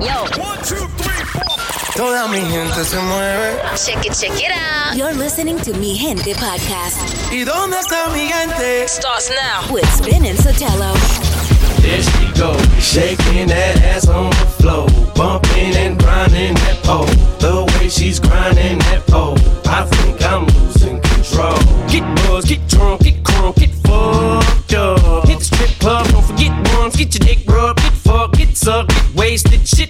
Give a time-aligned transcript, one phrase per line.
[0.00, 0.22] Yo.
[0.38, 1.56] One, two, three, four.
[1.96, 3.60] Toda mi gente se mueve.
[3.76, 4.96] Check it, check it out.
[4.96, 6.96] You're listening to Mi Gente podcast
[7.32, 8.86] ¿Y dónde está mi gente?
[8.86, 9.72] Starts now.
[9.74, 10.94] with Spin and Sotelo.
[11.82, 17.06] There she go, shaking that ass on the floor, bumping and grinding that pole.
[17.40, 19.36] The way she's grinding that pole,
[19.66, 21.58] I think I'm losing control.
[21.88, 25.26] Get buzzed, get drunk, get crunk, get fucked up.
[25.26, 28.90] Hit the strip club, don't forget once, get your dick rubbed, get fucked, get sucked,
[28.90, 29.87] get wasted, shit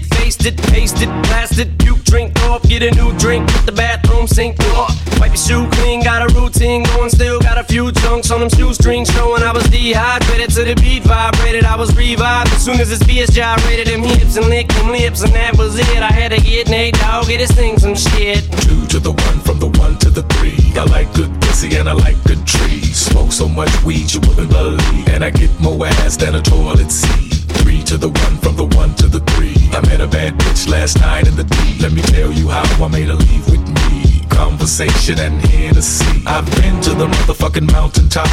[0.57, 4.59] faced it, pasted, blasted, puke, drink off, get a new drink, hit the bathroom sink
[4.77, 4.95] off.
[5.21, 8.49] Wipe your shoe clean, got a routine going, still got a few chunks on them
[8.49, 11.65] shoestrings showing I was dehydrated to the beat vibrated.
[11.65, 15.23] I was revived as soon as this BS gyrated them hips and licked them lips,
[15.23, 16.03] and that was it.
[16.03, 18.45] I had to get Nate Dogg, get his thing some shit.
[18.63, 20.57] Two to the one, from the one to the three.
[20.79, 22.97] I like good pussy and I like good trees.
[22.97, 25.09] Smoke so much weed you wouldn't believe.
[25.09, 27.28] And I get more ass than a toilet seat.
[27.69, 29.53] Three to the one, from the one to the three.
[29.77, 31.77] I met a bad bitch last night in the D.
[31.83, 34.25] Let me tell you how I made her leave with me.
[34.31, 36.25] Conversation and Hennessy.
[36.25, 38.27] I've been to the motherfucking mountaintop.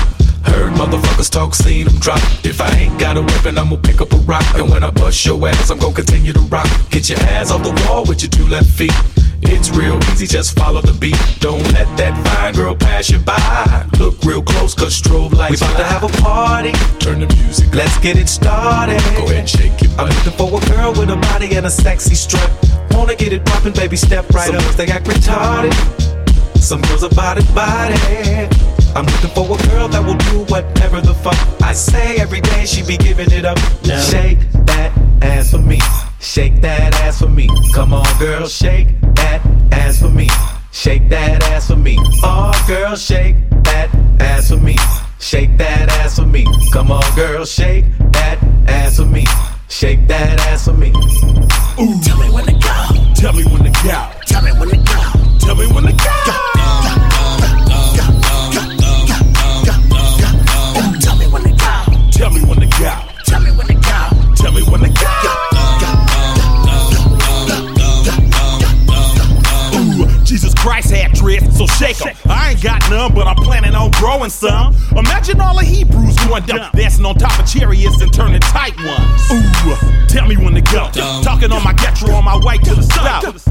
[0.48, 2.22] Heard motherfuckers talk, seen them drop.
[2.46, 4.46] If I ain't got a weapon, I'ma pick up a rock.
[4.56, 6.70] And when I bust your ass, I'm gonna continue to rock.
[6.90, 8.96] Get your ass off the wall with your two left feet.
[9.48, 11.18] It's real easy, just follow the beat.
[11.40, 13.86] Don't let that fine girl pass you by.
[14.00, 15.62] Look real close, cause strobe lights.
[15.62, 17.76] We about to have a party, Turn the music up.
[17.76, 19.00] let's get it started.
[19.18, 19.90] Go ahead and shake it.
[20.00, 22.50] I'm looking for a girl with a body and a sexy strut.
[22.92, 24.76] Wanna get it poppin', baby, step right Some up.
[24.76, 26.15] they act retarded.
[26.60, 27.96] Some girls are body body.
[28.96, 32.66] I'm looking for a girl that will do whatever the fuck I say every day.
[32.66, 33.58] She be giving it up.
[33.84, 35.80] Shake that ass for me.
[36.20, 37.50] Shake that ass for me.
[37.74, 40.30] Come on, girl, shake that ass for me.
[40.72, 41.98] Shake that ass for me.
[42.24, 43.90] Oh, girl, shake that
[44.20, 44.76] ass for me.
[45.20, 46.46] Shake that ass for me.
[46.72, 49.26] Come on, girl, shake that ass for me.
[49.68, 50.90] Shake that ass for me.
[51.80, 52.02] Ooh.
[52.02, 53.14] Tell me when to go.
[53.16, 54.12] Tell me when to go.
[54.26, 55.38] Tell me when to go.
[55.40, 56.25] Tell me when to go.
[71.26, 72.32] Patriots so shake shake 'em.
[72.32, 74.76] I ain't got none, but I'm planning on growing some.
[74.96, 79.32] Imagine all the Hebrews going dumb, dancing on top of chariots and turning tight ones.
[79.32, 80.90] Ooh, tell me when to go.
[81.24, 83.48] Talking on my getro on my way to the south.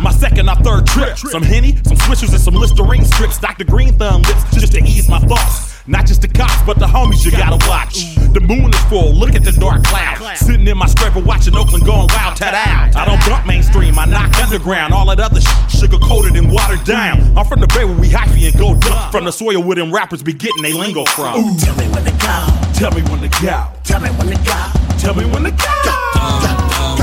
[0.00, 1.18] My second or third trip.
[1.18, 3.38] Some Henny, some Swishers, and some Listerine strips.
[3.38, 3.64] Dr.
[3.64, 5.74] Green Thumb lips just to ease my thoughts.
[5.88, 8.14] Not just the cops, but the homies you gotta watch.
[8.34, 10.36] The moon is full, look at the dark cloud.
[10.36, 12.94] Sitting in my scraper watching Oakland going wild, tat out.
[12.94, 14.92] I don't bump mainstream, I knock underground.
[14.92, 17.17] All that other shit, sugar coated and watered down.
[17.36, 19.10] I'm from the bay where we hyphy and go dumb.
[19.10, 21.36] From the soil where them rappers be getting they lingo from.
[21.36, 21.58] Ooh.
[21.58, 22.46] Tell me when to go.
[22.74, 23.68] Tell me when to go.
[23.84, 24.72] Tell me when to go.
[24.98, 26.97] Tell me when to go.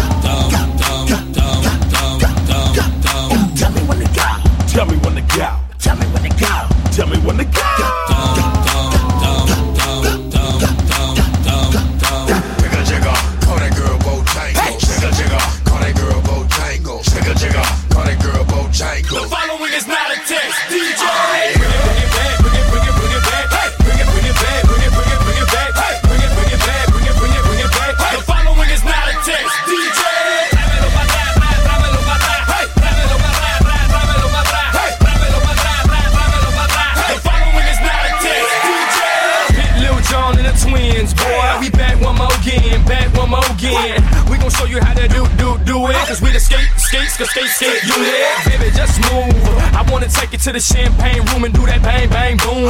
[44.45, 45.97] Gon' show you how to do, do, do it.
[46.05, 48.13] Cause we the skate, skate, skate, skate, skate unit.
[48.45, 49.33] Baby, just move.
[49.73, 52.69] I wanna take it to the champagne room and do that bang, bang, boom.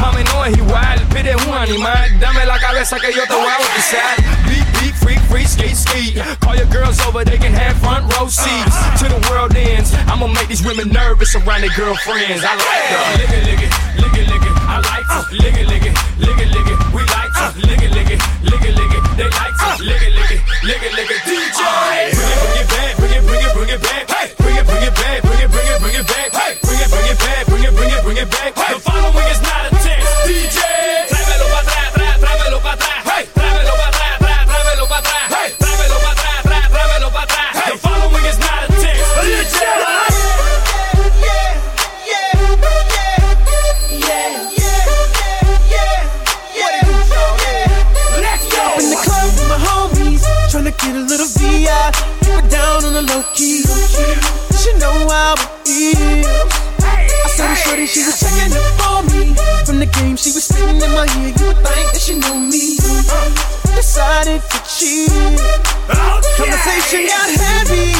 [0.00, 2.08] Mami, no es igual, pide un animal.
[2.20, 4.16] Dame la cabeza que yo te voy a bautizar.
[4.48, 6.16] Beat, beat, freak, freak, skate, skate.
[6.40, 8.76] Call your girls over, they can have front row seats.
[9.00, 9.92] To the world ends.
[10.08, 12.40] I'ma make these women nervous around their girlfriends.
[12.44, 13.20] I like that.
[13.20, 14.54] Lick it, lick it, lick it, lick it.
[14.64, 16.78] I like to lick it, lick it, lick it, lick it.
[16.96, 19.02] We like to lick it, lick it, lick it, lick it.
[19.20, 20.29] They like to lick it, lick it,
[20.70, 21.20] lick it, lick it.
[21.26, 21.62] DJ,
[22.14, 24.10] bring it, bring it back, bring it, bring it, bring it back.
[24.10, 24.29] Hey,
[60.82, 61.32] in my ear.
[61.38, 62.78] You would think that she know me.
[62.80, 65.10] Uh, decided to cheat.
[65.92, 67.99] Oh, Conversation got heavy.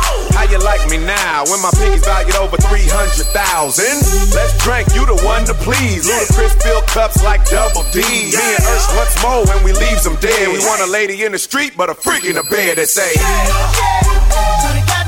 [0.41, 3.85] How you like me now when my pinky's valued over 300,000?
[4.33, 6.09] Let's drink, you the one to please.
[6.09, 8.01] Ludacris fill cups like double D.
[8.01, 10.47] Me and Ursh once more when we leaves them dead.
[10.47, 13.13] We want a lady in the street, but a freak in the bed that say,
[13.13, 15.00] Shawty got down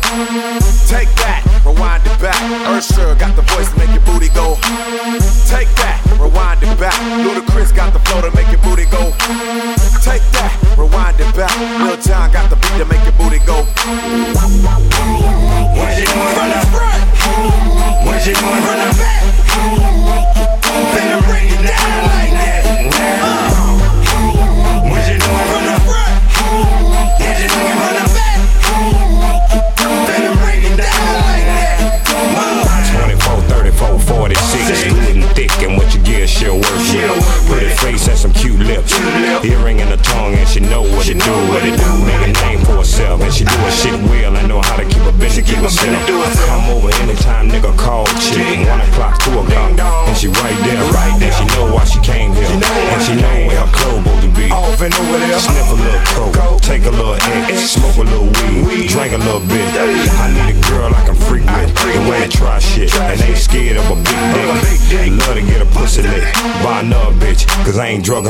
[0.00, 0.60] go.
[0.86, 2.36] Take that, rewind it back.
[2.70, 4.56] Usher got the voice to make your booty go.
[5.48, 6.94] Take that, rewind it back.
[7.24, 9.12] Ludacris got the flow to make your booty go.
[10.02, 11.52] Take that, rewind it back.
[11.80, 13.64] Lil Jon got the beat to make your booty go.
[15.76, 17.02] What you doing from the front?
[18.06, 18.95] What you doing from the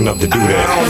[0.07, 0.86] enough to do that.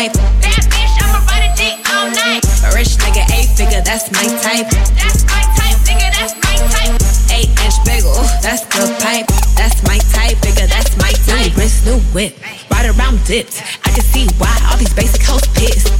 [0.00, 0.16] Pipe.
[0.40, 2.40] That bitch, I'ma ride a dick all night.
[2.64, 4.68] A rich nigga, eight figure, that's my type.
[4.96, 6.96] That's my type, nigga, that's my type.
[7.28, 9.28] Eight inch bagel, that's the pipe.
[9.60, 11.52] That's my type, nigga, that's my type.
[11.52, 12.32] New wrist, new whip,
[12.72, 13.60] right around dipped.
[13.84, 15.92] I can see why all these basic hoes pissed.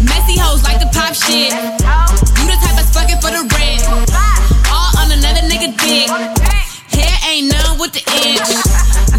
[0.00, 1.52] Messy hoes like to pop shit.
[1.52, 3.84] You the type that's fucking for the rent.
[4.72, 6.08] All on another nigga dick.
[6.88, 8.48] Hair ain't none with the inch.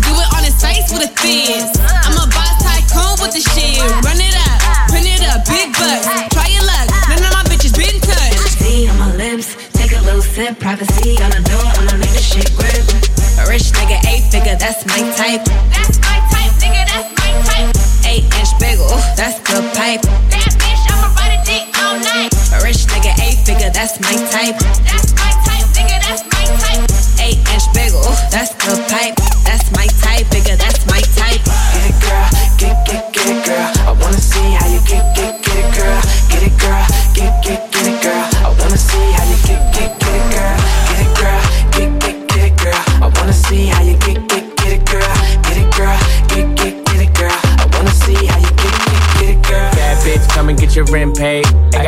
[0.01, 1.69] Do it on his face with a fizz.
[1.85, 4.06] I'm a boss tycoon with the shit.
[10.37, 12.85] Privacy on the door, I'ma make the shit grip.
[13.41, 15.41] A rich nigga, eight figure, that's my type.
[15.73, 17.73] That's my type, nigga, that's my type.
[18.05, 20.05] Eight inch big, ooh, that's good pipe.
[20.29, 22.29] Bad bitch, I'ma ride a dick all night.
[22.53, 24.61] A rich nigga, eight figure, that's my type.
[24.85, 25.56] That's my type,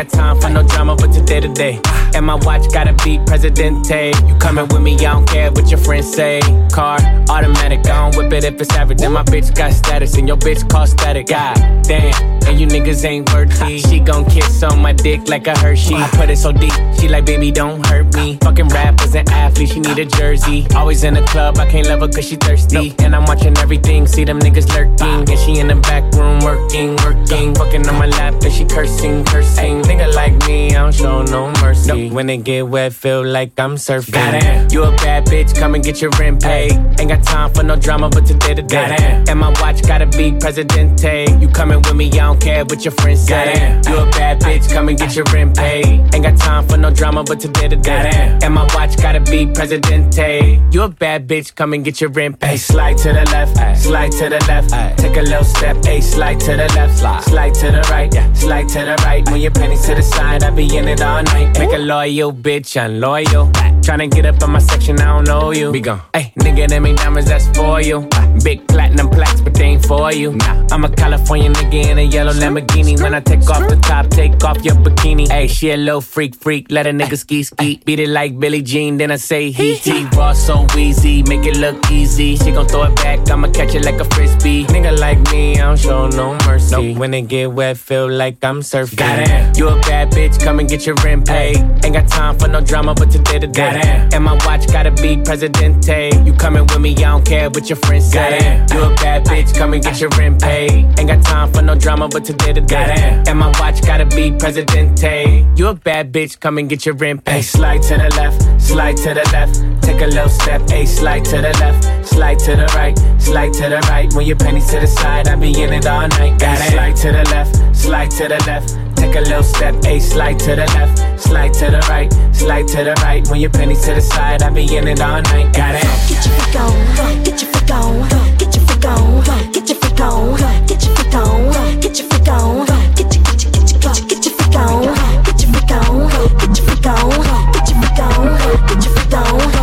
[0.10, 1.80] time for no drama, but today to day.
[2.16, 4.12] And my watch gotta beat Presidente.
[4.28, 6.42] You coming with me, I don't care what your friends say.
[6.72, 6.98] Car,
[7.30, 9.02] automatic, I don't whip it if it's average.
[9.02, 11.28] And my bitch got status, and your bitch cost static.
[11.28, 12.14] God damn,
[12.48, 13.80] and you niggas ain't worthy.
[13.80, 15.96] She gon' kiss on my dick like a Hershey.
[15.96, 18.38] I put it so deep, she like, baby, don't hurt me.
[18.42, 20.68] Fucking rappers and athletes, she need a jersey.
[20.76, 22.96] Always in the club, I can't love her cause she thirsty.
[23.00, 25.30] And I'm watching everything, see them niggas lurking.
[25.30, 27.56] And she in the back room working, working.
[27.56, 29.82] Fucking on my lap, and she cursing, cursing.
[29.84, 31.99] Nigga like me, I don't show no mercy.
[32.08, 34.14] When it get wet, feel like I'm surfing.
[34.14, 36.72] Goddamn, you a bad bitch, come and get your rent paid.
[37.00, 39.24] Ain't got time for no drama, but today to day.
[39.28, 41.26] And my watch gotta be Presidente.
[41.42, 43.82] You coming with me, I don't care what your friends say.
[43.88, 45.86] You a bad bitch, come and get your rent paid.
[46.14, 48.40] Ain't got time for no drama, but today to day.
[48.44, 50.62] And my watch gotta be Presidente.
[50.72, 52.58] You a bad bitch, come and get your rent paid.
[52.58, 54.70] Slide to the left, slide to the left.
[55.00, 58.80] Take a little step, hey, slide to the left, slide to the right, slide to
[58.80, 59.30] the right.
[59.30, 61.58] When your pennies to the side, I be in it all night.
[61.60, 63.50] Make a loyal bitch, unloyal.
[63.82, 65.72] Tryna get up on my section, I don't know you.
[65.72, 66.02] Be gone.
[66.14, 68.08] Hey, nigga, them ain't diamonds, that's for you.
[68.44, 70.34] Big platinum plaques, but they ain't for you.
[70.34, 73.02] Nah, I'm a California nigga in a yellow Lamborghini.
[73.02, 75.28] When I take off the top, take off your bikini.
[75.32, 76.70] Hey, she a little freak, freak.
[76.70, 77.82] Let a nigga ski, ski.
[77.84, 80.06] Beat it like Billie Jean, then I say he, he.
[80.16, 82.36] Raw so easy, make it look easy.
[82.36, 84.66] She gon' throw it back, I'ma catch it like a frisbee.
[84.66, 86.94] Nigga like me, I don't show no mercy.
[86.94, 88.98] When it get wet, feel like I'm surfing.
[88.98, 91.58] Goddamn, you a bad bitch, come and get your rent paid.
[91.84, 94.10] Ain't got time for no drama, but today to day.
[94.14, 96.12] And my watch gotta be Presidente.
[96.26, 98.66] You coming with me, I don't care what your friends say.
[98.72, 100.86] You a bad bitch, come and get your rent paid.
[101.00, 103.24] Ain't got time for no drama, but today to day.
[103.28, 105.46] And my watch gotta be Presidente.
[105.56, 107.44] You a bad bitch, come and get your rent paid.
[107.44, 109.56] Slide to the left, slide to the left.
[109.82, 113.70] Take a little step, a slide to the left, slide to the right, slide to
[113.70, 114.14] the right.
[114.14, 116.40] When your pennies to the side, I be in it all night.
[116.40, 116.72] Got it.
[116.72, 118.89] Slide to the left, slide to the left.
[119.00, 122.84] Take a little step, a slide to the left, slide to the right, slide to
[122.84, 123.26] the right.
[123.30, 125.56] When your penny to the side, I be in it all night.
[125.56, 125.84] Got it.
[126.10, 130.02] Get your freak on, get your freak on, get your freak on, get your freak
[130.02, 132.66] on, get your freak on, get your freak on,
[132.96, 135.72] get your get your get your get your get your freak on, get your freak
[135.72, 139.59] on, get your freak on, get your freak on, get your freak on,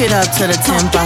[0.00, 1.02] It up to the tempo.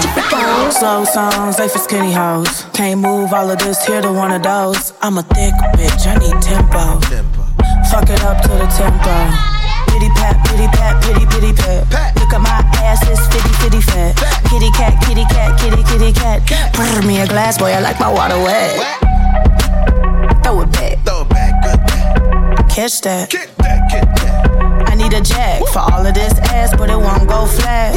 [0.69, 2.67] Slow songs, they for skinny hoes.
[2.75, 4.93] Can't move all of this here to one of those.
[5.01, 7.01] I'm a thick bitch, I need tempo.
[7.89, 9.17] Fuck it up to the tempo.
[9.89, 11.89] Pity pat, pity pat, pity pity pat.
[12.21, 14.13] Look at my ass, it's fitty fitty fat.
[14.53, 16.45] Kitty cat, kitty cat, kitty kitty cat.
[16.75, 18.77] Pour me a glass, boy, I like my water wet.
[20.45, 20.99] Throw it back.
[21.07, 23.31] Throw it back, good Catch that.
[23.31, 24.91] Get that, get that.
[24.91, 27.97] I need a jack for all of this ass, but it won't go flat.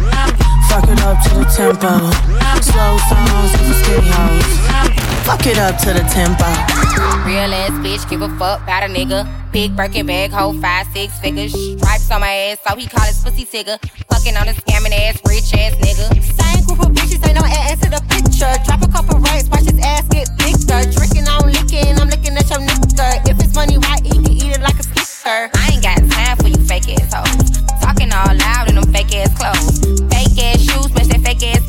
[0.71, 1.91] Fuck it up to the tempo.
[2.63, 5.11] Slow songs for skinny hoes.
[5.27, 6.47] Fuck it up to the tempo.
[7.27, 9.27] Real ass bitch, give a fuck about a nigga.
[9.51, 11.51] Big Birkin bag, hold five, six figures.
[11.51, 13.77] Stripes on my ass, so he call his pussy tigger.
[14.07, 16.07] Fucking on a scamming ass, rich ass nigga.
[16.39, 18.55] Same group of bitches, ain't no ass to the picture.
[18.63, 20.87] Drop a couple rights, watch his ass get thicker.
[20.89, 23.27] Drinking, I'm licking, I'm looking at your nigga.
[23.27, 24.23] If it's money, why eat?
[24.23, 25.51] Can eat it like a sticker.
[25.51, 27.60] I ain't got time for you fake ass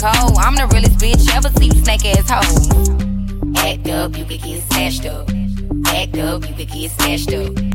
[0.02, 0.36] cold.
[0.36, 2.88] I'm the realest bitch ever see snake ass hoes.
[3.56, 5.28] Act up, you could get snatched up.
[5.86, 7.71] Act up, you could get snatched up.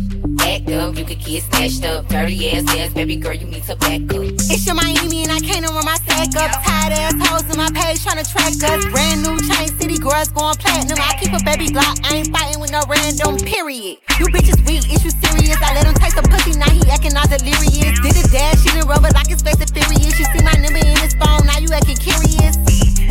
[0.47, 2.07] Act up, you could get snatched up.
[2.07, 4.23] Dirty ass ass, baby girl, you need to back up.
[4.47, 6.63] It's your Miami and I can't run my stack up.
[6.63, 8.87] Tired ass hoes in my page trying to track us.
[8.87, 11.03] Brand new chain city girls going platinum.
[11.03, 13.99] I keep a baby Glock, I ain't fighting with no random period.
[14.23, 15.59] You bitches weak, is you serious?
[15.59, 17.99] I let him taste the pussy, now he acting all delirious.
[17.99, 20.15] Did a dash, she didn't rubber like his face is furious.
[20.15, 22.55] You see my number in his phone, now you acting curious.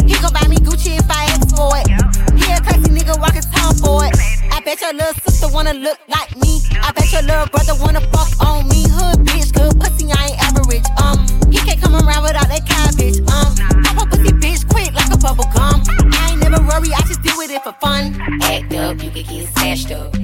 [0.08, 2.35] He gon' buy me Gucci if I ask for it.
[2.46, 4.14] He a crazy nigga walking town for it.
[4.54, 6.62] I bet your little sister wanna look like me.
[6.78, 8.86] I bet your little brother wanna fuck on me.
[8.86, 10.86] Hood bitch, good pussy, I ain't average.
[11.02, 11.18] Um,
[11.50, 13.18] he can't come around without that cabbage.
[13.34, 13.50] Um,
[13.82, 15.82] pop a pussy bitch quick like a bubble gum.
[16.14, 18.14] I ain't never worry, I just with it for fun.
[18.42, 20.14] Act up, you could get snatched up.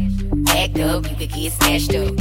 [0.52, 2.14] Act up, you could get snatched up.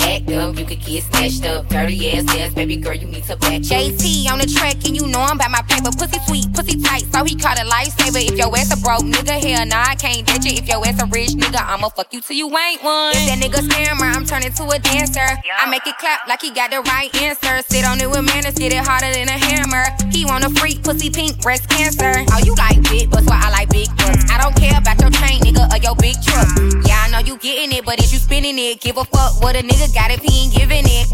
[0.00, 1.68] Act up, you could get snatched up.
[1.68, 3.60] Dirty ass ass, baby girl, you need to back.
[3.60, 5.90] JT on the track, and you know I'm about my paper.
[5.92, 8.22] Pussy sweet, pussy tight, so he called it lifesaver.
[8.24, 10.58] If your ass a broke nigga, hell nah, I can't ditch it.
[10.60, 13.12] If your ass a rich nigga, I'ma fuck you till you ain't one.
[13.14, 15.26] If that nigga scammer, I'm turning to a dancer.
[15.58, 17.62] I make it clap like he got the right answer.
[17.68, 19.84] Sit on it with manners, get it harder than a hammer.
[20.10, 22.24] He want a freak, pussy pink, breast cancer.
[22.32, 24.24] Oh, you like big butts, why I like big butts.
[24.24, 24.30] Mm.
[24.30, 26.46] I don't care about your chain, nigga, or your big truck.
[26.56, 26.86] Mm.
[26.86, 28.80] Yeah, I know you getting it, but is you spinning it?
[28.80, 31.10] Give a fuck what a nigga got if he ain't giving it.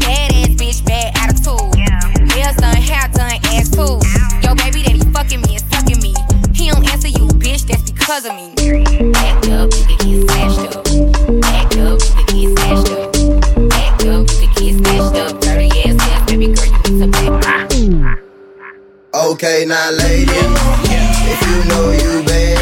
[0.00, 1.74] Bad ass bitch, bad attitude.
[2.28, 3.98] Nails done, hair done, ass too.
[4.42, 6.14] Yo, baby that he fucking me and sucking me.
[6.54, 8.54] He don't answer you, bitch, that's because of me.
[9.14, 10.86] Act up, you can get smashed up.
[11.44, 13.16] Act up, you can get smashed up.
[13.72, 15.40] Act up, you can get smashed up.
[15.40, 18.18] Dirty ass ass, baby girl, you need to back up.
[19.14, 22.57] Okay, now lady, if you know you bad,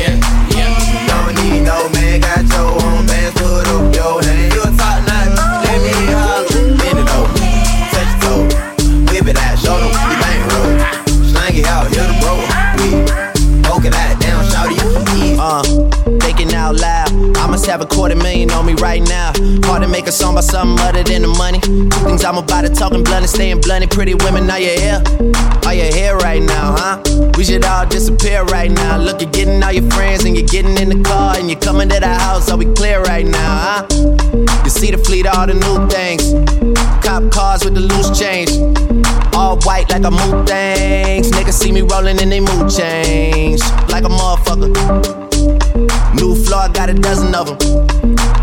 [22.37, 23.83] I'm about to talking blunt and staying blunt.
[23.83, 25.03] And pretty women, are you here?
[25.65, 27.31] Are you here right now, huh?
[27.39, 28.99] We should all disappear right now.
[28.99, 31.89] Look, you're getting all your friends and you're getting in the car and you're coming
[31.89, 32.51] to the house.
[32.51, 34.63] Are we clear right now, huh?
[34.65, 36.35] You see the fleet, all the new things.
[37.03, 38.51] Cop cars with the loose change.
[39.35, 41.31] All white like a mood things.
[41.31, 43.63] Niggas see me rolling and they mood change.
[43.89, 44.75] Like a motherfucker.
[46.15, 48.36] New floor, I got a dozen of them.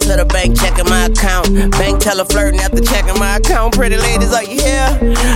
[0.00, 1.48] To the bank, checking my account.
[1.72, 3.74] Bank teller flirting after checking my account.
[3.74, 4.90] Pretty ladies, are you here?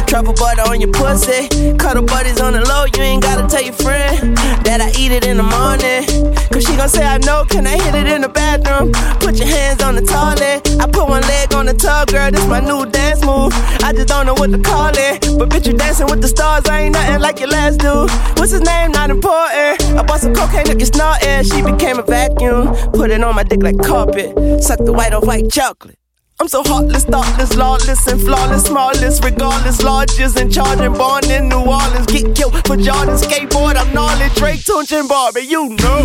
[0.07, 1.49] Truffle butter on your pussy.
[1.77, 5.27] Cuddle buddies on the low, you ain't gotta tell your friend that I eat it
[5.27, 6.35] in the morning.
[6.51, 8.93] Cause she gon' say, I know, can I hit it in the bathroom?
[9.21, 10.65] Put your hands on the toilet.
[10.81, 13.53] I put one leg on the tub, girl, this my new dance move.
[13.83, 15.21] I just don't know what to call it.
[15.39, 18.11] But bitch, you dancing with the stars, I ain't nothing like your last dude.
[18.39, 18.93] What's his name?
[18.93, 19.83] Not important.
[19.99, 21.45] I bought some cocaine up your snorting.
[21.45, 22.75] She became a vacuum.
[22.93, 24.35] Put it on my dick like carpet.
[24.61, 25.99] Suck the white off white chocolate.
[26.41, 31.61] I'm so heartless, thoughtless, lawless, and flawless, smallest, regardless, largest, and charging, born in New
[31.61, 32.07] Orleans.
[32.07, 36.05] Get killed for Jordan, skateboard, I'm gnarly, Drake, Tunechi, and Barbie, you know.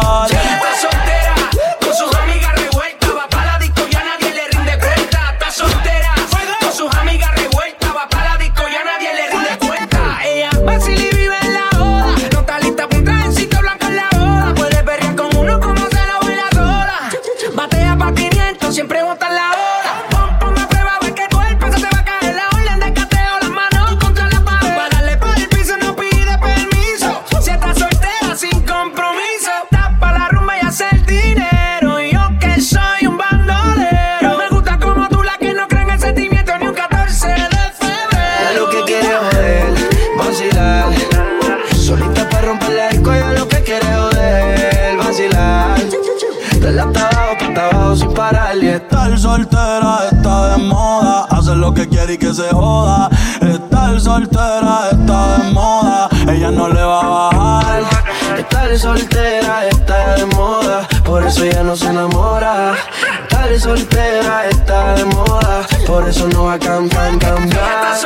[52.33, 53.09] Se joda.
[53.41, 56.09] Estar soltera está de moda.
[56.27, 57.83] Ella no le va a bajar.
[58.37, 62.75] Estar soltera está de moda, por eso ella no se enamora.
[63.23, 67.97] Estar soltera está de moda, por eso no va a cambiar, cambiar.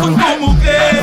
[0.00, 0.36] Con mano.
[0.36, 0.96] tu mujer.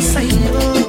[0.00, 0.79] Confusión.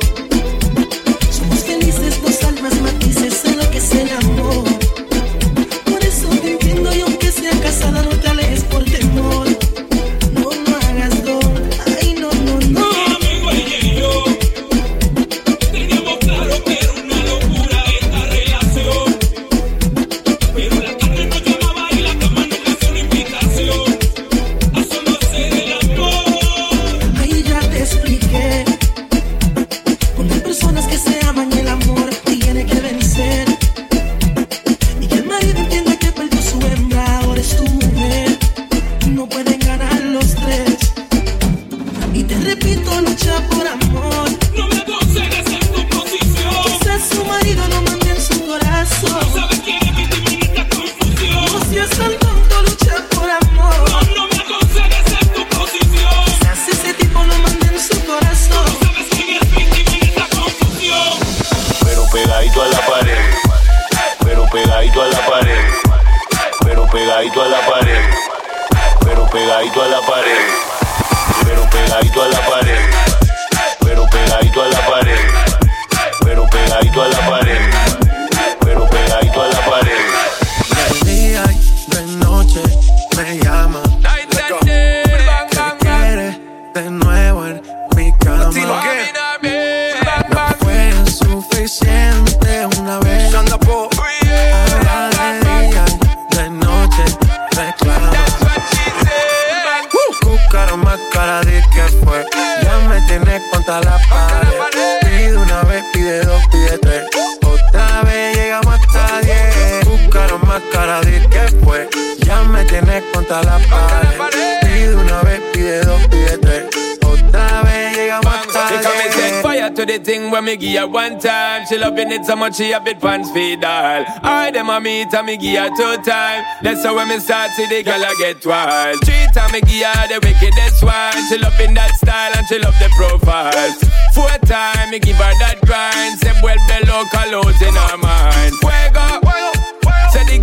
[111.29, 111.89] Que fue.
[112.25, 114.59] Ya me tienes contra la pared.
[114.61, 116.63] Pide una vez, pide dos, pide tres.
[117.03, 120.79] Otra vez llegamos hasta She come and set fire to the thing when me give
[120.79, 121.65] her one time.
[121.67, 124.05] She loving it so much she a bit pants feed all.
[124.23, 126.43] I them a meet and me give her two time.
[126.61, 128.99] That's how when me start see the girl I get wild.
[129.03, 131.13] Three time me give her the wickedest one.
[131.27, 133.71] She loving that style and she love the profile.
[134.13, 136.19] Four time me give her that grind.
[136.19, 138.53] Say vuelve loca lows in her mind.
[138.59, 139.19] Fuego.
[139.21, 139.60] The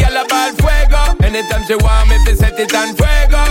[0.08, 1.26] girl about fuego.
[1.26, 3.42] Anytime she want me, fi set it on fuego.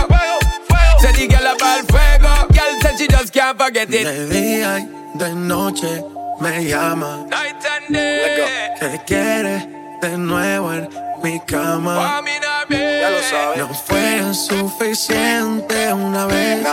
[1.00, 2.32] Say the girl about fuego.
[2.52, 4.04] Girl said she just can't forget it.
[4.04, 6.04] De día y de noche
[6.40, 7.26] me llama.
[7.28, 8.74] Night and day.
[8.80, 9.68] Que quiere
[10.00, 10.88] de nuevo en
[11.22, 12.22] mi cama.
[12.70, 13.58] Ya lo sabes.
[13.58, 16.66] No fue suficiente una vez.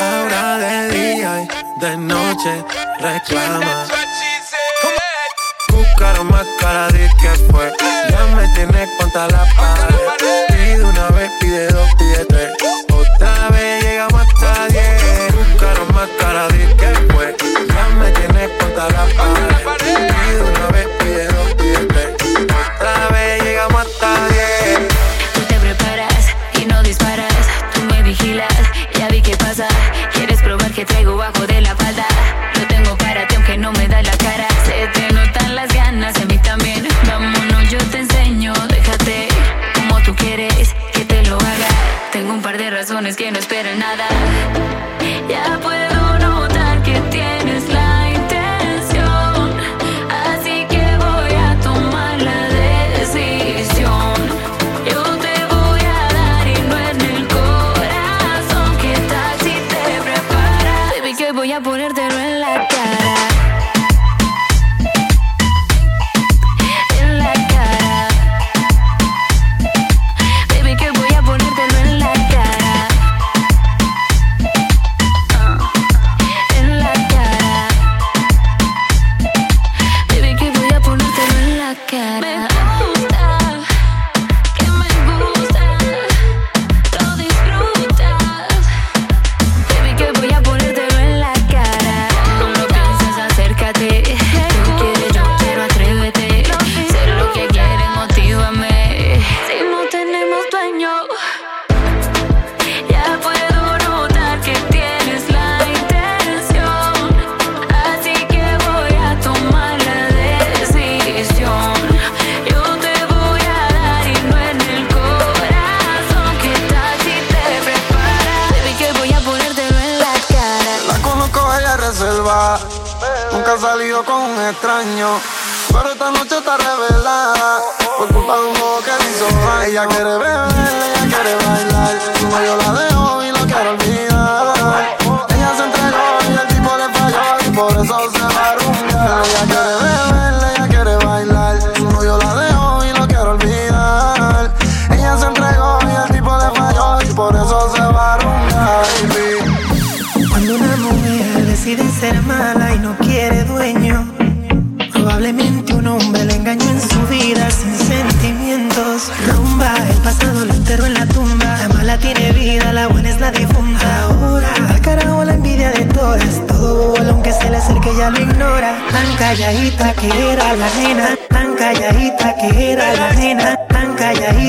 [0.00, 2.64] Ahora de día y de noche
[3.00, 3.86] reclama.
[5.98, 7.72] Cúcaro más cara de que fue.
[8.08, 9.96] Ya me tienes contra la pared.
[10.46, 12.52] Pide una vez, pide dos, pide tres.
[12.88, 15.02] Otra vez llegamos hasta diez.
[15.32, 17.34] Cúcaro más cara de que fue.
[17.74, 20.12] Ya me tienes contra la pared.
[20.14, 22.14] Pide una vez, pide dos, pide tres.
[22.44, 24.78] Otra vez llegamos hasta diez.
[25.34, 26.26] Tú te preparas
[26.62, 27.34] y no disparas.
[27.74, 28.54] Tú me vigilas,
[28.96, 29.66] ya vi qué pasa.
[30.12, 31.37] Quieres probar que traigo bajo
[42.90, 44.06] un par de razones que no espero nada.
[45.28, 49.52] Ya puedo notar que tienes la intención.
[50.26, 52.48] Así que voy a tomar la
[52.98, 54.14] decisión.
[54.90, 55.08] Yo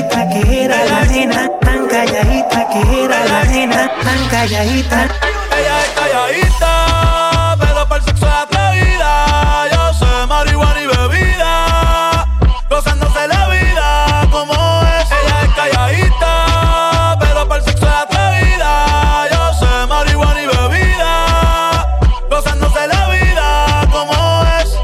[0.08, 5.08] calladita que era la nena, tan calladita que era la nena, tan calladita.
[5.58, 9.68] Ella es calladita, pero para el sexo es atrevida.
[9.72, 12.26] Yo sé marihuana y bebida,
[12.70, 15.08] gozándose la vida como es.
[15.10, 19.28] Ella es calladita, pero para el sexo es atrevida.
[19.32, 21.98] Yo sé marihuana y bebida,
[22.30, 24.78] gozándose la vida como es.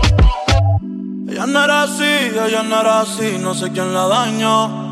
[1.31, 4.86] Ella no era así, ella no era así, no sé quién la dañó.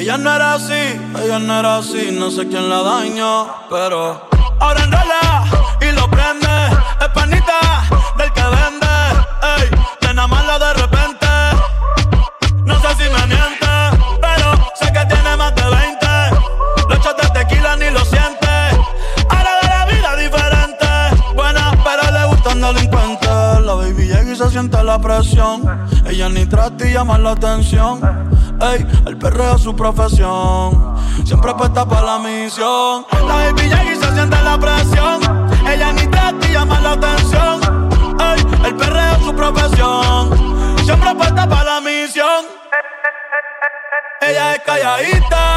[0.00, 4.82] Ella no era así, ella no era así, no sé quién la dañó, pero ahora
[4.82, 5.44] enrola
[5.82, 6.48] y lo prende,
[7.02, 7.82] es panita
[8.16, 8.86] del que vende,
[9.58, 11.26] ey, te mala de repente,
[12.64, 13.66] no sé si me miente,
[14.22, 16.06] pero sé que tiene más de 20,
[16.88, 18.48] los shots de tequila ni lo siente,
[19.28, 20.86] ahora de la vida diferente,
[21.34, 26.46] buena pero le gustan delincuentes, la baby llega y se siente la presión, ella ni
[26.46, 28.40] trata y llama la atención.
[28.62, 30.96] Ey, el perreo es su profesión.
[31.24, 33.06] Siempre puesta para la misión.
[33.26, 35.20] La baby llega y se siente la presión.
[35.66, 37.60] Ella ni y llama la atención.
[38.20, 40.76] Ey, el perreo es su profesión.
[40.84, 42.44] Siempre puesta para la misión.
[44.20, 45.56] Ella es calladita,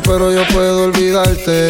[0.00, 1.68] Pero yo puedo olvidarte.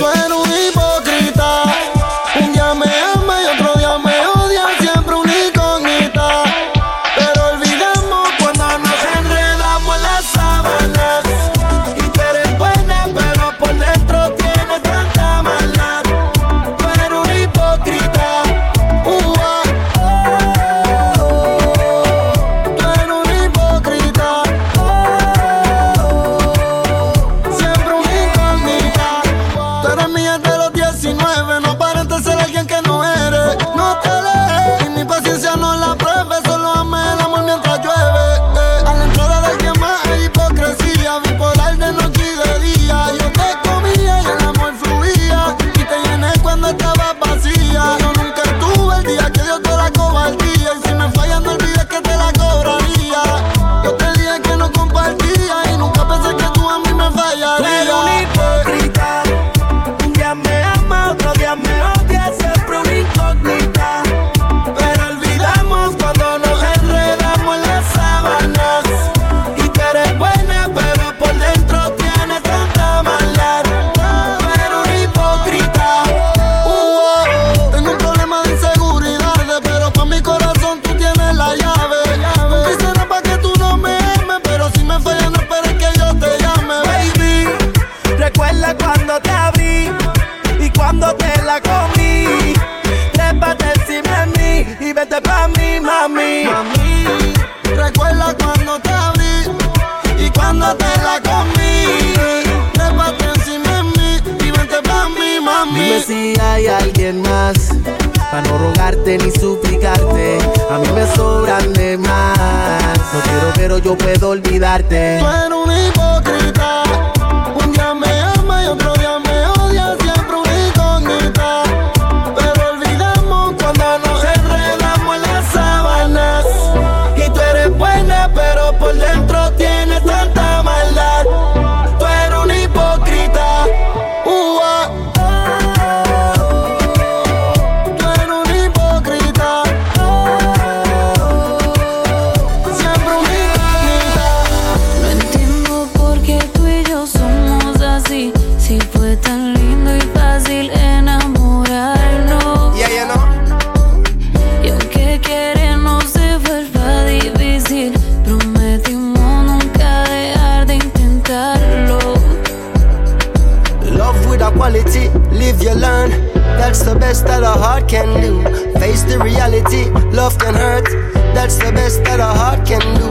[164.56, 166.10] Quality, live you learn.
[166.58, 168.42] That's the best that a heart can do.
[168.78, 170.86] Face the reality, love can hurt.
[171.34, 173.08] That's the best that a heart can do.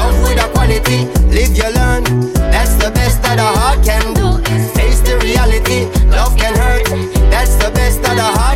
[0.00, 2.04] Love with a quality, live you learn.
[2.52, 4.42] That's the best that a heart can do.
[4.74, 6.86] Face the reality, love can hurt.
[7.30, 8.51] That's the best that a heart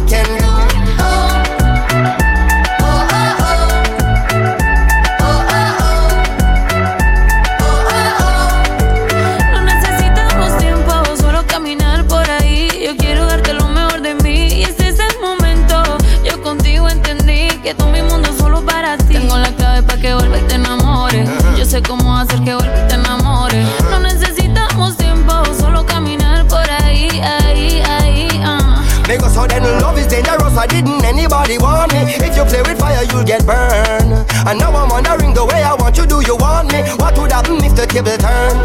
[21.77, 23.67] sé cómo hacer que vuelva y te enamores.
[23.91, 28.43] No necesitamos tiempo, solo caminar por ahí, ahí, ahí.
[28.45, 28.83] ah.
[29.07, 30.57] Nigga, so then love is dangerous.
[30.57, 32.15] I didn't anybody want me.
[32.15, 34.25] If you play with fire, you'll get burned.
[34.47, 36.07] And now I'm wondering the way I want you.
[36.07, 36.81] Do you want me?
[36.97, 38.57] What would happen if the table turn?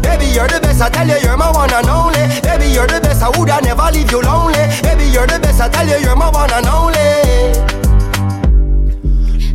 [0.00, 0.80] Baby, you're the best.
[0.80, 2.24] I tell you, you're my one and only.
[2.40, 3.22] Baby, you're the best.
[3.22, 4.64] I would I never leave you lonely.
[4.80, 5.60] Baby, you're the best.
[5.60, 7.79] I tell you, you're my one and only.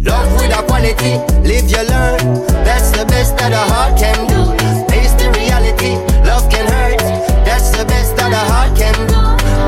[0.05, 2.21] Love with a quality, live you learn.
[2.63, 4.53] That's the best that a heart can do.
[4.85, 6.99] Face the reality, love can hurt.
[7.43, 9.21] That's the best that a heart can do.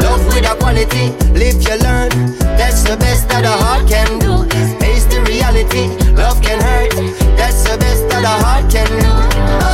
[0.05, 2.37] Love with a quality, live you learn.
[2.55, 4.45] That's the best that a heart can do.
[4.79, 6.93] Face the reality, love can hurt.
[7.35, 9.66] That's the best that a heart can do.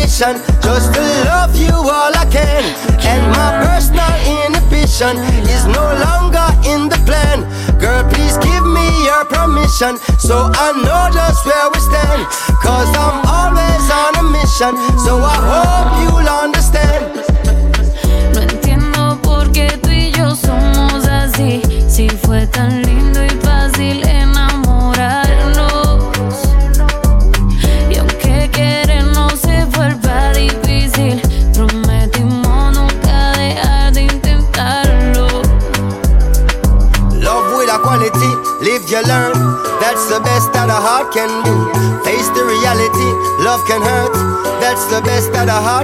[0.00, 2.64] Condition Just to love you all I can
[3.04, 4.14] And my personal
[4.46, 5.16] inhibition
[5.48, 7.44] Is no longer in the plan.
[7.78, 12.26] Girl, please give me your permission So I know just where we stand.
[12.62, 14.72] Cause I'm always on a mission
[15.04, 15.69] So I hope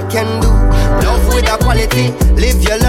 [0.09, 0.49] can do.
[1.05, 2.86] Love with a quality, live your learn.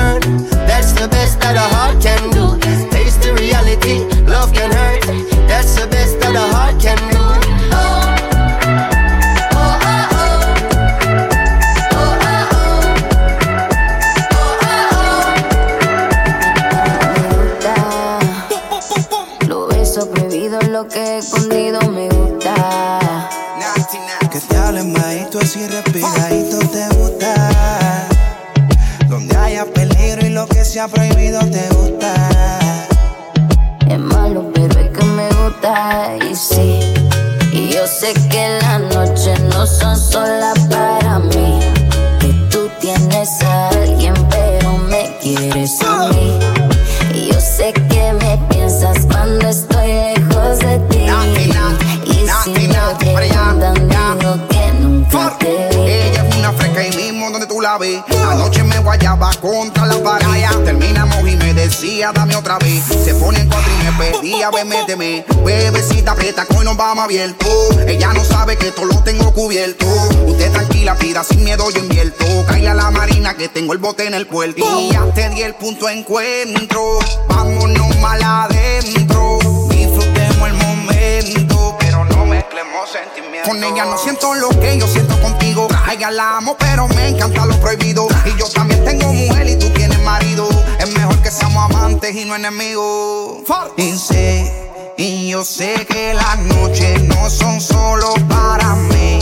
[73.38, 74.64] Que tengo el bote en el puerto.
[74.80, 76.98] Y ya te di el punto de encuentro.
[77.28, 79.38] Vámonos mal adentro.
[79.70, 83.48] Disfrutemos el momento, pero no mezclemos sentimientos.
[83.48, 85.68] Con ella no siento lo que yo siento contigo.
[85.86, 88.08] A ella la amo, pero me encanta lo prohibido.
[88.26, 90.48] Y yo también tengo mujer y tú tienes marido.
[90.80, 93.42] Es mejor que seamos amantes y no enemigos.
[93.76, 94.52] Y sé,
[94.96, 99.20] y yo sé que las noches no son solo para mí.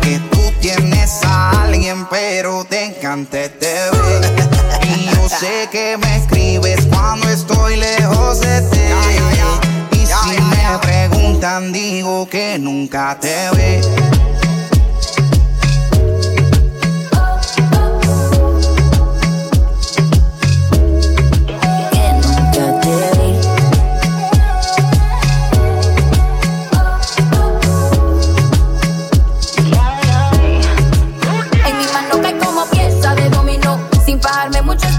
[0.00, 4.32] Que tú tienes a alguien, pero te encanta este bebé.
[4.82, 8.78] Y yo sé que me escribes cuando estoy lejos de ti.
[9.92, 13.80] Y si me preguntan, digo que nunca te ve.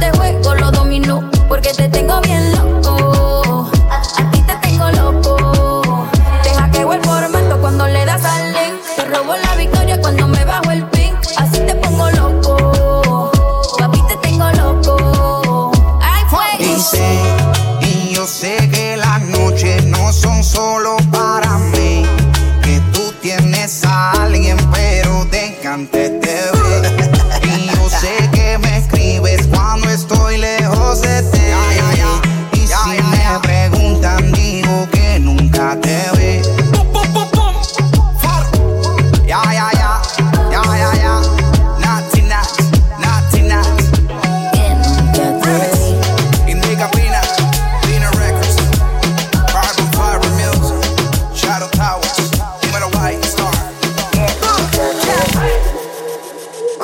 [0.02, 1.31] Este juego lo dominó.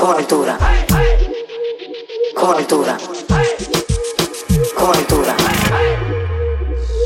[0.07, 0.57] Cobertura.
[2.33, 2.97] Cobertura.
[4.73, 5.35] Cobertura.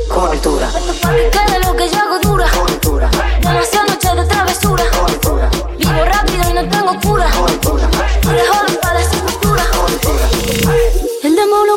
[0.08, 0.70] Cobertura.
[1.32, 2.46] Queda lo que yo hago dura.
[2.52, 3.10] Cobertura.
[3.40, 4.84] Demasiadas noches de travesura.
[4.92, 5.50] Cobertura.
[5.80, 7.32] Vivo rápido y no tengo cura.
[7.32, 7.90] Cobertura.
[8.22, 9.64] Para joven, para la sepultura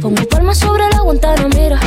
[0.00, 1.78] Pongo palmas sobre la Guantanamera.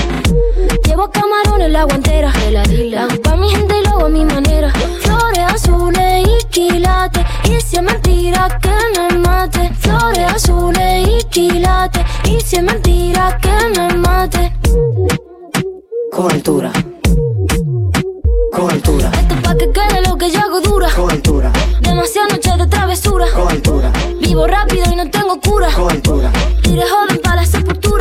[0.85, 2.31] Llevo camarones la guantera.
[2.51, 4.71] La hago pa' mi gente y lo hago a mi manera.
[5.01, 7.25] Flores azules y quilates.
[7.45, 9.71] Y si es mentira que me mate.
[9.79, 12.03] Flores azules y quilates.
[12.25, 14.53] Y si es mentira que me mate.
[16.11, 16.71] Con altura.
[18.51, 19.11] Con altura.
[19.19, 20.89] Esto es pa' que quede lo que yo hago dura.
[20.95, 21.51] Con altura.
[21.81, 23.25] Demasiadas noches de travesura.
[23.33, 23.91] Con altura.
[24.19, 25.69] Vivo rápido y no tengo cura.
[25.75, 26.31] Con altura.
[26.65, 27.22] Iré joven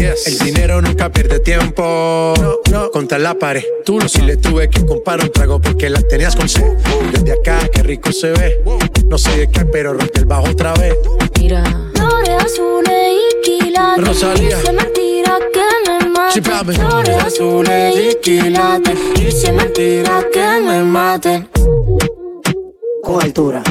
[0.00, 2.34] El dinero nunca pierde tiempo.
[2.70, 2.90] No.
[2.90, 3.64] Contra la pared.
[3.84, 6.72] Tú no si le tuve que comprar un trago porque la tenías con sed.
[7.12, 8.62] Desde acá, qué rico se ve.
[9.06, 10.94] No sé de qué, pero rompe el bajo otra vez.
[11.40, 11.62] Mira.
[11.94, 14.06] Flores azules y quilates.
[14.06, 14.56] Rosalía.
[14.56, 16.42] Dice mentira que me mate.
[16.42, 18.98] Flores azules y quilates.
[19.16, 21.46] Dice mentira que me mate.
[23.02, 23.62] Con altura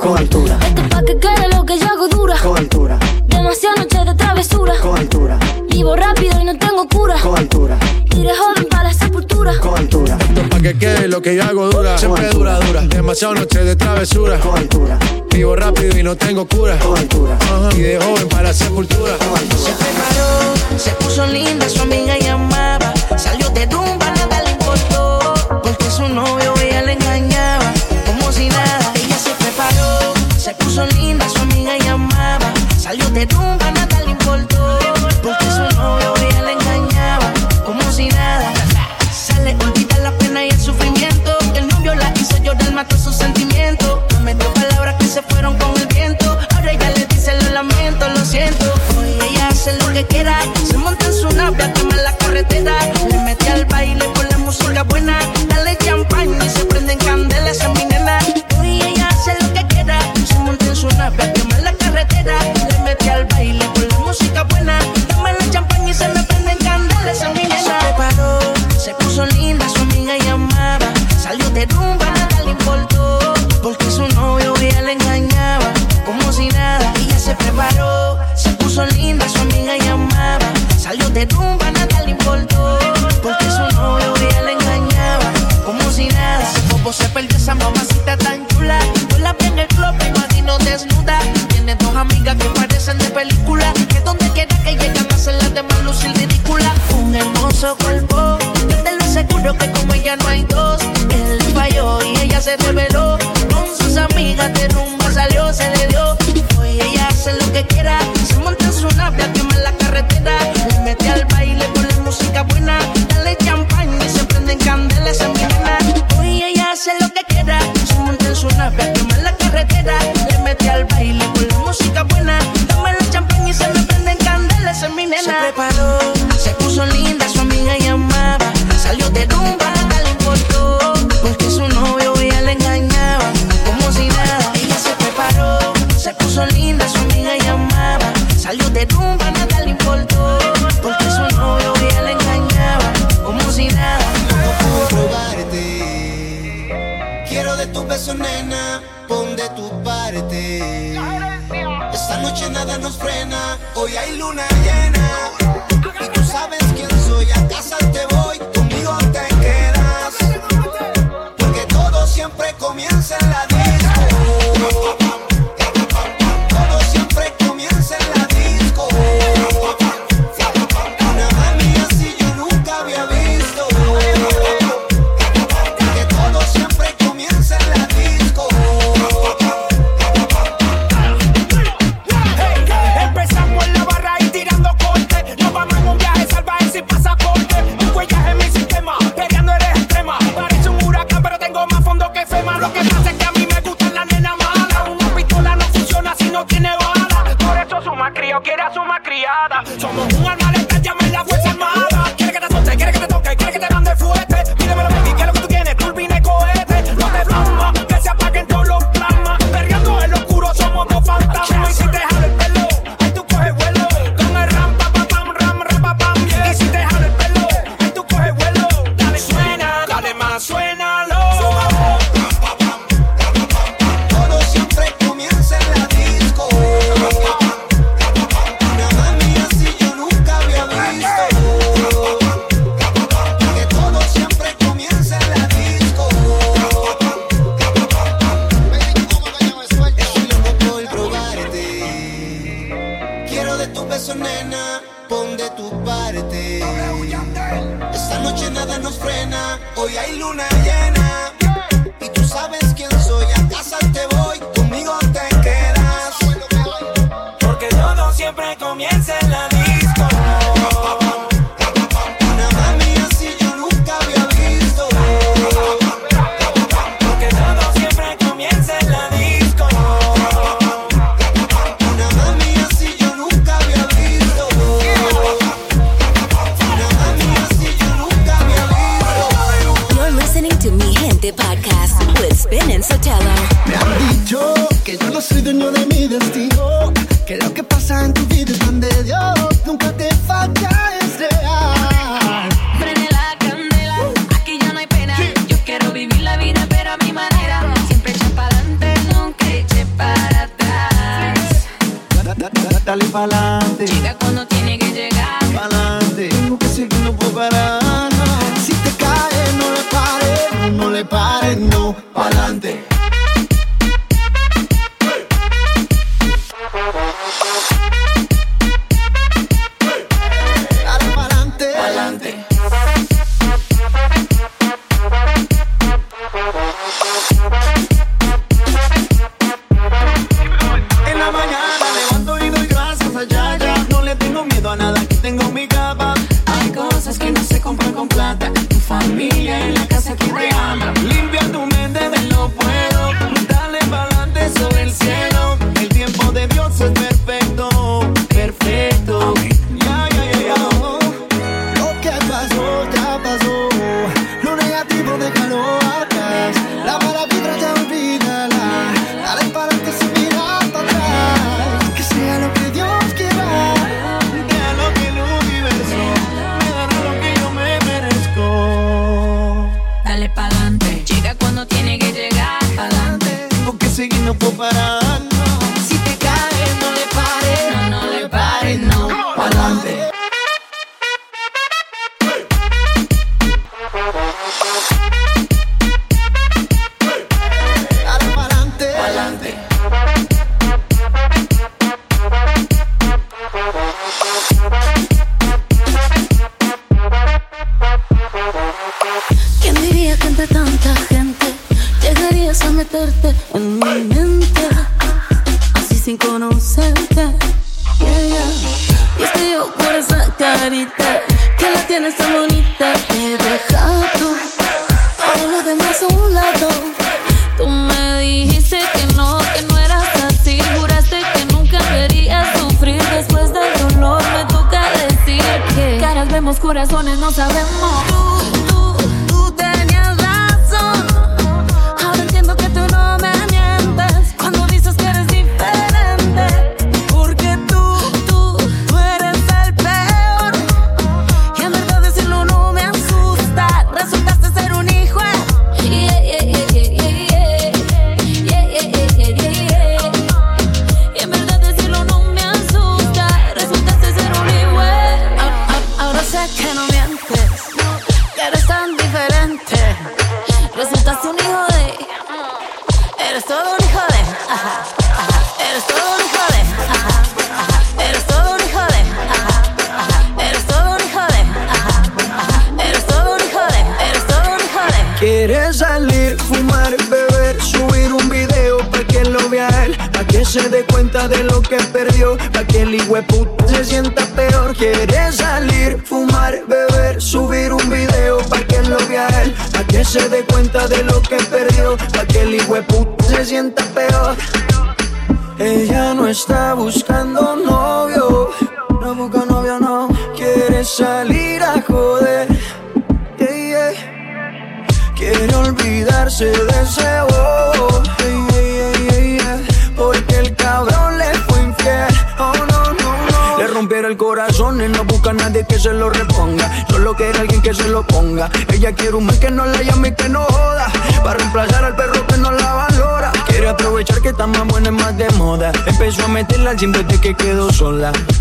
[0.00, 0.58] con altura.
[0.66, 2.36] Esto pa' que quede lo que yo hago dura.
[2.42, 2.98] Con altura.
[3.26, 4.74] Demasiadas noches de travesura.
[4.80, 5.38] Con altura.
[5.68, 7.16] Vivo rápido y no tengo cura.
[7.22, 7.78] Con altura.
[8.16, 9.58] Iré joven para la sepultura.
[9.60, 10.16] Con altura.
[10.18, 11.98] Esto pa' que quede lo que yo hago dura.
[11.98, 12.80] Siempre dura, dura.
[12.82, 14.38] Demasiadas noches de travesura.
[14.40, 14.98] Con altura.
[15.30, 16.78] Vivo rápido y no tengo cura.
[16.78, 17.38] Con altura.
[17.76, 19.16] Y de joven para la sepultura.
[19.18, 19.58] Con altura.
[19.58, 22.92] Se preparó, se puso linda, su amiga llamaba.
[23.16, 24.12] Salió de tumba
[32.90, 33.89] salió de rumba,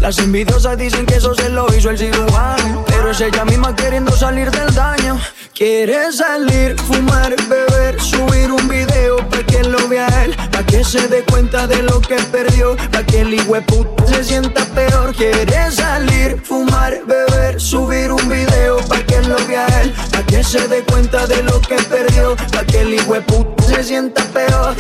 [0.10, 2.84] Las envidiosas dicen que eso se lo hizo el cirujano.
[2.88, 5.20] Pero es ella misma queriendo salir del daño.
[5.54, 10.36] Quiere salir, fumar, beber, subir un video pa' que lo vea él.
[10.52, 12.76] Pa' que se dé cuenta de lo que perdió.
[12.92, 13.36] Pa' que el
[13.66, 15.14] puto se sienta peor.
[15.14, 19.94] Quiere salir, fumar, beber, subir un video pa' que lo vea él.
[20.12, 22.36] Pa' que se dé cuenta de lo que perdió.
[22.52, 22.96] Pa' que el
[23.26, 24.74] puto se sienta peor.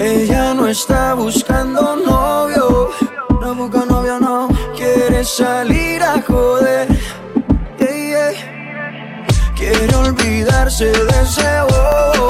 [0.00, 2.90] Ella no está buscando novio.
[3.40, 3.79] No busca
[5.24, 6.86] salir a joder.
[7.78, 9.54] Yeah, yeah.
[9.54, 12.29] Quiere olvidarse de ese oh, oh, oh.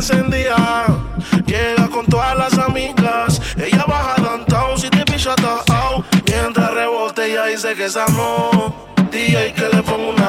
[0.00, 0.86] Encendida.
[1.46, 3.40] Llega con todas las amigas.
[3.56, 5.34] Ella baja downtown si te picha
[5.68, 6.04] out.
[6.26, 8.74] Mientras rebote, ella dice que esa no.
[9.10, 10.19] DJ que le pongo una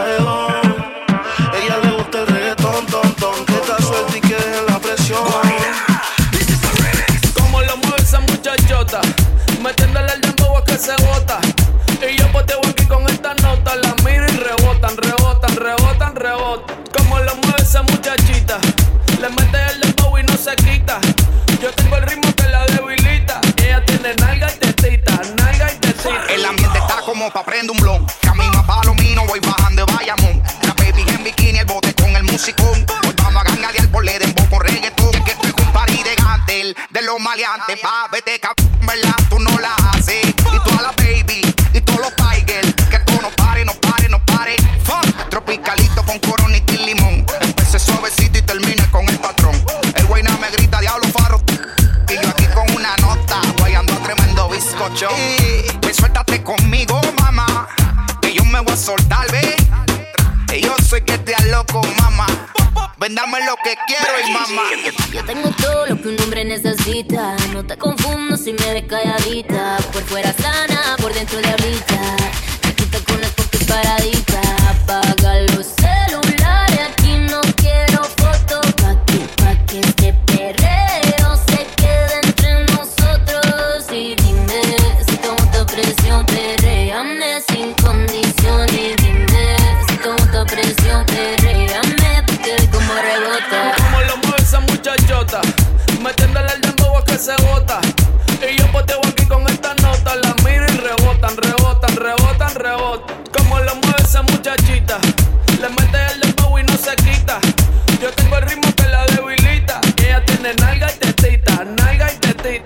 [112.52, 112.62] y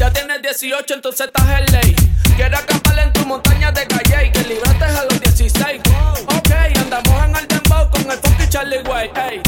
[0.00, 1.94] ya tienes 18, entonces estás en ley.
[2.34, 5.80] Quiero acampar en tu montaña de calle que libraste a los 16.
[6.26, 9.10] Ok, andamos en el dembow con el funky Charlie Way.
[9.30, 9.42] Ey,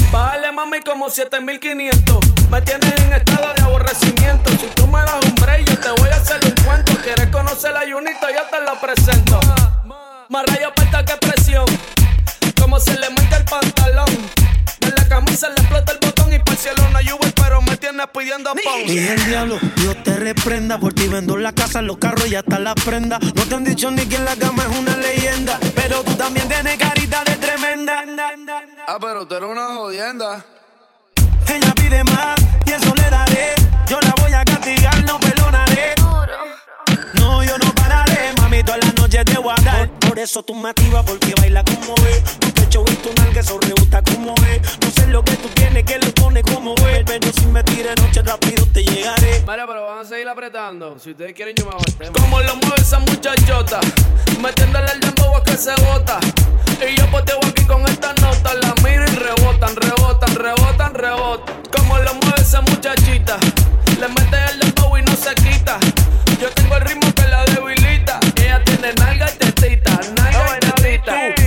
[0.54, 2.18] mami como 7500.
[2.50, 4.50] Me tienes en estado de aborrecimiento.
[4.52, 6.92] Si tú me das un break, yo te voy a hacer un cuento.
[7.02, 8.30] ¿Quieres conocer la Junita?
[8.30, 9.40] Ya te la presento.
[10.28, 11.66] Más rayo aparta que presión.
[12.60, 14.08] Como se le monta el pantalón.
[14.82, 17.76] En la camisa le explota el botón y por cielo no hay Uber, pero me
[17.76, 18.80] tienes pidiendo pon.
[18.86, 20.78] Y el diablo, Dios te reprenda.
[20.78, 23.18] Por ti vendo la casa, los carros y hasta la prenda.
[23.34, 25.58] No te han dicho ni que en la cama es una leyenda.
[25.74, 28.04] Pero tú también tienes carita de tremenda.
[28.86, 30.44] Ah, pero tú eres una jodienda.
[31.48, 33.54] Ella pide más y eso le daré.
[33.88, 35.94] Yo la voy a castigar, no perdonaré.
[37.14, 39.99] No, yo no pararé, mami, todas las noches te voy a dar.
[40.10, 42.24] Por, eso tú me activas, porque baila como es.
[42.40, 44.60] Tu pecho y tu nalga, eso me gusta como es.
[44.80, 47.04] No sé lo que tú tienes, que lo pone como es.
[47.06, 49.40] Pero si me tires noche rápido te llegaré.
[49.46, 50.98] Vale, pero van a seguir apretando.
[50.98, 52.12] Si ustedes quieren, yo me hago el tema.
[52.18, 53.78] Como lo mueve esa muchachota,
[54.42, 56.18] metiéndole el dembow a que se bota.
[56.84, 61.54] Y yo poteo aquí con esta nota, la miro y rebotan, rebotan, rebotan, rebotan.
[61.70, 63.38] Como lo mueve esa muchachita,
[64.00, 65.78] le mete el dembow y no se quita.
[66.40, 68.18] Yo tengo el ritmo que la debilita.
[68.36, 71.40] Ella tiene nalga y tetita, Night, night, night,